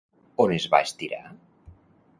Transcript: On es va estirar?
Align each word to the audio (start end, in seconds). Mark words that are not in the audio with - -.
On 0.45 0.53
es 0.55 0.65
va 0.75 0.81
estirar? 0.87 1.21